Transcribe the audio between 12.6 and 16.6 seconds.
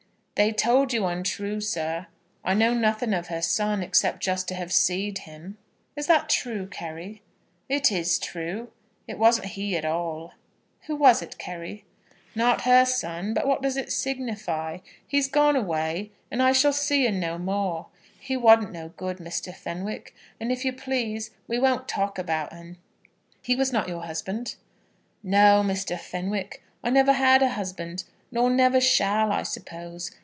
her son; but what does it signify? He's gone away, and I